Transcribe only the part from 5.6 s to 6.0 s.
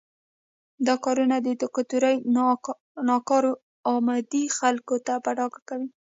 کوي.